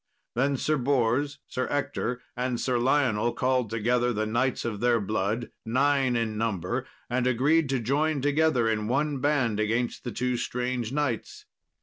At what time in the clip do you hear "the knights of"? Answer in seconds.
4.11-4.79